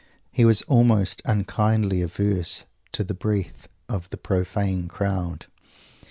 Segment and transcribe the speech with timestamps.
[0.31, 5.45] He was almost unkindly averse to the breath of the profane crowd.